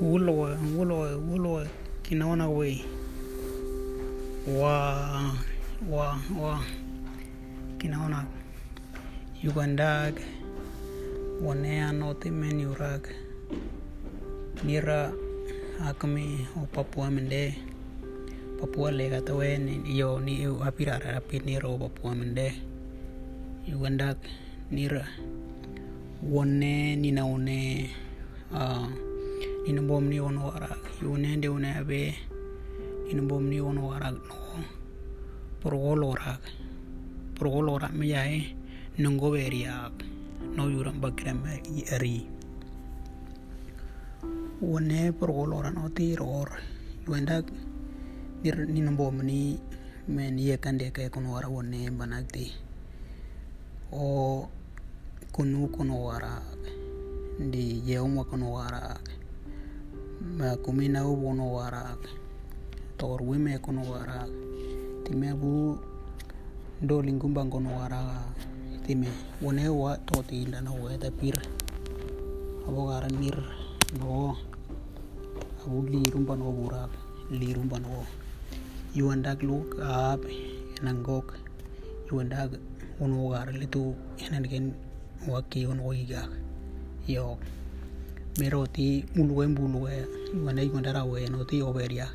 uloe 0.00 0.56
uloe 0.78 1.14
uloe. 1.14 1.66
Kinaona 2.02 2.48
we. 2.48 2.84
Wa 4.60 5.34
wa 5.90 6.18
wa. 6.40 6.60
Kinaona. 7.78 8.26
Yugandag 9.42 10.14
wanea 11.44 11.92
noti 11.92 12.30
menyurag 12.30 13.06
nira 14.64 15.12
akmi 15.88 16.46
o 16.56 16.66
papua 16.66 17.10
mende. 17.10 17.54
Papua 18.60 18.90
lega 18.90 19.20
tawe 19.20 19.58
ni 19.58 19.98
yo 19.98 20.20
ni 20.20 20.44
apirara 20.44 21.16
apir 21.16 21.44
nira 21.44 21.68
o 21.68 21.78
papua 21.78 22.14
mende. 22.14 22.52
Yugandag 23.68 24.16
nira. 24.70 25.06
Wone 26.22 26.96
ninaone 26.96 27.90
uh, 28.52 28.88
nina 29.66 29.82
bom 29.82 30.04
ni 30.08 30.20
ono 30.20 30.40
warak 30.48 30.80
yune 31.02 31.40
de 31.40 31.48
une 31.48 31.70
abe 31.80 32.14
nina 33.06 33.22
bom 33.22 33.44
ni 33.48 33.60
ono 33.60 33.88
warak 33.90 34.16
no. 34.28 34.36
Progol 35.60 36.00
warak 36.04 36.42
progol 37.36 37.66
warak 37.74 37.92
me 37.92 38.06
yae. 38.06 38.56
Nungo 38.98 39.30
beriak 39.32 39.92
no 40.56 40.68
yuram 40.68 41.00
bakrem 41.00 41.40
ari 41.94 42.26
wone 44.60 45.12
progol 45.16 45.50
warak 45.56 45.72
no 45.72 45.88
ti 45.88 46.16
ror 46.16 46.50
yuendak 47.06 47.48
nir 48.42 48.56
nina 48.68 48.92
bom 48.92 49.16
ni 49.24 49.56
men 50.08 50.38
ye 50.38 50.56
kande 50.56 50.92
ke 50.92 51.08
kono 51.08 51.32
wara 51.32 51.48
wone 51.48 51.88
banakti 51.96 52.52
o 53.92 54.48
kunu 55.32 55.68
kono 55.72 55.96
warak 56.04 56.60
di 57.38 57.80
yeuma 57.88 58.24
kono 58.24 58.52
warak 58.52 59.00
ma 59.06 59.09
kumina 60.62 61.06
u 61.08 61.16
kono 61.16 61.46
warak 61.56 62.02
tor 62.98 63.22
wime 63.22 63.58
kono 63.58 63.82
warak 63.88 64.30
time 65.04 65.32
bu 65.34 65.78
do 66.82 67.02
lingkumba 67.02 67.44
kono 67.48 67.70
warak 67.80 68.36
time 68.86 69.08
wone 69.42 69.68
wa 69.68 69.96
to 69.96 70.22
tinda 70.28 70.60
na 70.60 70.72
we 70.72 70.98
ta 70.98 71.10
pir. 71.10 71.36
Abo 72.68 72.88
gara 72.90 73.08
mir 73.08 73.36
no 73.98 74.36
abu 75.64 75.86
lirumba 75.88 76.36
no 76.36 76.52
burak 76.52 76.90
lirumba 77.30 77.78
no. 77.80 78.04
Yuandak 78.94 79.42
lu 79.42 79.64
ap 79.80 80.20
nangok 80.82 81.38
yuandak 82.10 82.60
uno 83.00 83.30
gara 83.32 83.52
litu 83.52 83.94
enan 84.18 84.44
gen 84.44 84.74
waki 85.28 85.66
uno 85.66 85.94
igak. 85.94 86.30
Yo 87.06 87.38
mero 88.38 88.66
ti 88.66 89.04
mulwe 89.16 89.46
mulwe 89.46 90.06
wane 90.44 90.62
ywanda 90.66 90.92
ra 90.92 91.02
we 91.04 91.26
no 91.28 91.42
ti 91.44 91.62
oberia 91.62 92.06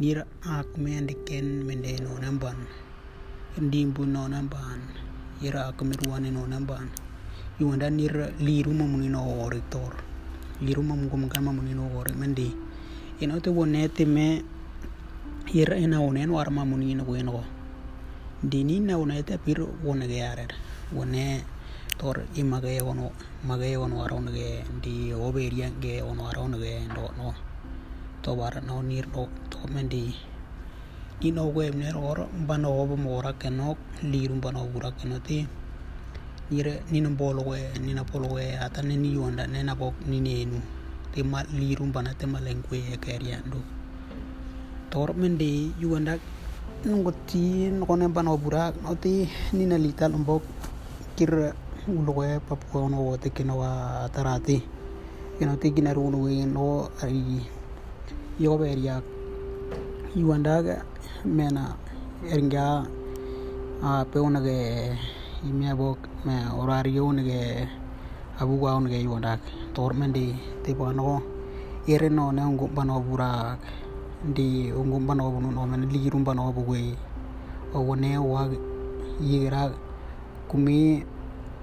nir 0.00 0.24
ak 0.42 0.78
mende 0.78 1.14
ken 1.28 1.62
mende 1.66 2.00
no 2.00 2.16
namban. 2.18 2.56
Ndimbu 3.60 4.06
no 4.08 4.28
namban. 4.28 4.80
Ira 5.42 5.68
ak 5.68 5.78
mirwane 5.84 6.32
no 6.32 6.46
namban. 6.48 6.88
Ywanda 7.60 7.90
nir 7.90 8.32
liru 8.40 8.72
mamuni 8.72 9.08
no 9.08 9.20
oritor 9.44 9.92
liru 10.62 10.82
mamu 10.82 11.10
kum 11.10 11.28
kan 11.28 11.44
mamuni 11.44 11.74
no 11.74 11.90
ori 11.98 12.14
mende. 12.14 12.48
Ino 13.20 13.38
te 13.40 13.50
wone 13.50 13.88
te 13.92 14.04
me 14.04 14.42
ira 15.52 15.76
ina 15.76 16.00
one 16.00 16.24
no 16.26 16.38
ar 16.38 16.48
mamuni 16.50 16.96
no 16.96 17.04
we 17.04 17.22
no 17.22 17.44
dini 18.42 18.80
na 18.80 18.98
one 18.98 19.22
te 19.22 19.36
pir 19.38 19.60
wone 19.84 20.08
ge 20.08 20.22
arer. 20.24 20.50
Wone 20.92 21.44
tor 21.98 22.16
image 22.36 22.80
ono 22.80 23.12
mage 23.44 23.76
ono 23.76 24.04
aron 24.04 24.26
ge 24.32 24.64
di 24.82 25.12
oberia 25.12 25.68
ge 25.80 26.00
ono 26.02 26.28
aron 26.28 26.52
ge 26.62 26.86
do 26.94 27.08
no. 27.16 27.34
To 28.22 28.36
bar 28.36 28.62
no 28.66 28.82
nir 28.82 29.06
do 29.12 29.28
to 29.50 29.58
mendi. 29.72 30.14
Ni 31.20 31.30
no 31.30 31.46
we 31.46 31.70
ne 31.70 31.92
or 31.92 32.28
bano 32.46 32.68
obo 32.68 32.96
mora 32.96 33.32
ke 33.32 33.50
no 33.50 33.76
lirum 34.02 34.40
bano 34.40 34.66
bura 34.66 34.90
ke 34.92 35.04
no 35.06 35.18
ti. 35.18 35.46
Nire 36.50 36.82
ni 36.90 37.00
no 37.00 37.10
bolo 37.10 37.42
we 37.42 37.60
ni 37.80 37.94
polo 38.04 38.34
we 38.34 38.56
ata 38.56 38.82
ne 38.82 38.96
ni 38.96 39.14
yonda 39.14 39.46
ne 39.46 39.62
na 39.62 39.74
bok 39.74 39.94
ni 40.06 40.20
ne 40.20 40.44
nu. 40.44 40.60
Ti 41.12 41.22
ma 41.22 41.42
lirum 41.42 41.92
bana 41.92 42.14
te 42.14 42.26
malengwe 42.26 42.78
e 42.94 42.96
ke 42.96 43.18
ndo 43.46 43.60
tor 44.90 45.14
mendi 45.14 45.72
yonda 45.80 46.18
nungo 46.84 47.12
ti 47.26 47.70
no 47.70 47.94
ne 47.96 48.08
bano 48.08 48.36
bura 48.36 48.72
no 48.82 48.94
ti 48.94 49.28
ni 49.52 49.64
na 49.64 49.76
lita 49.76 50.08
lombok 50.08 50.42
uloe 51.88 52.40
papua 52.40 52.88
no 52.88 53.02
wote 53.02 53.30
kino 53.30 53.58
wa 53.58 54.08
tarati. 54.12 54.62
Kino 55.38 55.56
ti 55.56 55.70
kina 55.70 55.92
runo 55.92 56.22
we 56.22 56.46
no 56.46 56.88
ari 57.02 57.42
yo 58.38 58.56
beria 58.56 59.02
yuandaga 60.14 60.84
mena 61.24 61.74
eringa 62.30 62.86
a 63.82 64.04
peona 64.04 64.40
ge 64.40 64.94
imia 65.42 65.74
bok 65.74 65.98
me 66.24 66.46
horario 66.54 67.10
ne 67.12 67.22
ge 67.22 67.68
abu 68.38 68.62
wa 68.62 68.78
ne 68.78 68.88
ge 68.88 69.02
yuandak 69.02 69.40
tor 69.74 69.94
mendi 69.94 70.36
ti 70.62 70.74
no 70.74 71.22
ere 71.88 72.08
no 72.08 72.30
ne 72.30 72.42
ungu 72.42 72.68
bano 72.70 73.00
bura 73.00 73.58
di 74.22 74.70
ungu 74.70 75.00
bano 75.02 75.30
bunu 75.34 75.50
no 75.50 75.66
men 75.66 75.90
lirum 75.90 76.22
bano 76.22 76.52
bu 76.52 76.62
we 76.70 76.94
o 77.74 77.80
wone 77.80 78.18
wa 78.18 78.46
kumi 80.48 81.04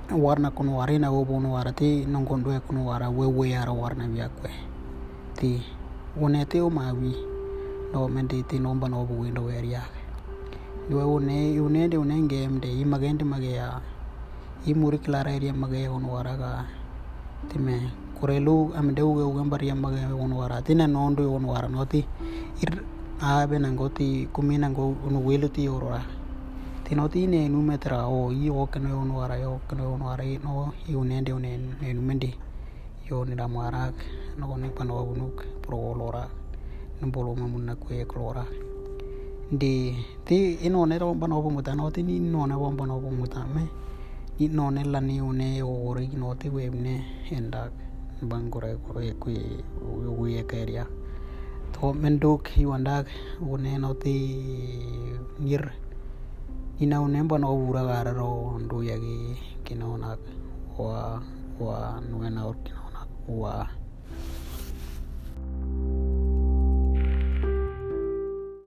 warna 0.10 0.50
kun 0.50 0.74
warina 0.74 1.12
wo 1.14 1.22
bono 1.22 1.54
wara 1.54 1.70
ti 1.72 2.06
nongon 2.10 2.42
dwe 2.42 2.60
kono 2.66 2.86
wara 2.90 3.10
we 3.14 3.28
we 3.30 3.54
yara 3.54 3.70
warna 3.70 4.10
biakwe 4.10 4.50
ti 5.38 5.62
wone 6.18 6.46
te 6.50 6.62
o 6.62 6.70
mawi 6.70 7.14
no 7.94 8.08
mende 8.10 8.42
ti 8.50 8.58
nomba 8.58 8.90
no 8.90 9.06
bu 9.06 9.22
windo 9.22 9.46
weria 9.46 9.86
dwe 10.90 11.04
wone 11.06 11.54
yune 11.54 11.86
de 11.90 11.98
wone 11.98 12.26
ngem 12.26 12.60
de 12.60 12.74
imagende 12.82 13.24
mage 13.24 13.54
ya 13.54 13.82
muri 14.74 14.98
klara 14.98 15.30
area 15.32 15.54
mage 15.54 15.86
on 15.88 16.04
wara 16.10 16.34
ga 16.38 16.66
ti 17.50 17.60
me 17.60 17.78
korelu 18.20 18.74
amde 18.74 19.02
uge 19.02 19.22
uge 19.22 19.66
ya 19.66 19.76
mage 19.76 20.02
on 20.10 20.34
wara. 20.34 20.62
Ti 20.62 20.76
na 20.76 20.88
nondo 20.88 21.24
on 21.34 21.46
wara 21.46 21.70
no 21.70 21.86
ti 21.86 22.04
ir 22.62 22.82
abe 23.22 23.60
nangoti 23.60 24.28
kumina 24.34 24.70
ngo 24.70 24.96
unu 25.08 25.22
welu 25.28 25.48
ti 25.50 25.70
orora 25.70 26.19
tino 26.90 27.08
ti 27.08 27.28
ne 27.28 27.48
nu 27.48 27.62
metra 27.62 28.08
o 28.10 28.32
i 28.32 28.50
o 28.50 28.66
kano 28.66 28.90
ono 28.98 29.22
ara 29.22 29.38
yo 29.38 29.62
kano 29.68 29.94
ono 29.94 30.10
ara 30.10 30.24
no 30.42 30.74
i 30.88 30.96
unende 30.96 31.32
une 31.32 31.78
ne 31.80 31.94
nu 31.94 32.02
mendi 32.02 32.34
yo 33.06 33.24
ni 33.24 33.36
da 33.36 33.48
mara 33.48 33.94
no 34.38 34.58
ni 34.58 34.70
pano 34.70 35.06
bunuk 35.06 35.46
pro 35.62 35.94
lora 35.94 36.28
đi. 37.00 37.12
Thì 37.12 37.40
mamunna 37.40 37.76
kwe 37.76 38.06
klora 38.08 38.44
di 39.52 39.94
ti 40.26 40.58
ino 40.66 40.86
ne 40.86 40.98
ro 40.98 41.14
bano 41.14 41.40
bu 41.42 41.52
muta 41.52 41.76
no 41.76 41.92
ti 41.92 42.02
ni 42.02 42.20
no 42.20 42.48
ne 42.48 42.56
bon 42.56 42.76
bano 42.76 42.98
bu 42.98 43.12
muta 43.12 43.46
me 43.46 43.70
ni 44.40 44.48
no 44.48 44.72
ne 44.72 44.84
la 44.84 45.00
ni 45.00 45.20
une 45.22 45.62
o 45.62 45.94
ri 45.94 46.10
no 46.18 46.34
ti 46.34 46.50
we 46.50 46.70
ne 46.70 47.06
enda 47.30 47.70
bangore 48.22 48.78
cái 49.22 49.46
area 50.62 50.86
thôi, 51.74 51.94
mình 51.94 52.20
keria 52.20 52.44
to 52.44 52.50
menduk 52.50 52.58
i 52.58 52.66
wandak 52.66 53.06
une 53.40 53.78
no 53.78 53.94
ti 53.94 54.40
nir 55.40 55.89
ina 56.80 57.02
unemba 57.02 57.36
no 57.38 57.56
bura 57.60 57.84
gara 57.84 58.12
ro 58.20 58.56
ndu 58.64 58.84
yagi 58.84 59.36
kinaona 59.64 60.18
wa 60.80 61.22
wa 61.60 62.02
nuena 62.10 62.46
or 62.48 62.56
kinaona 62.64 63.00
wa 63.28 63.68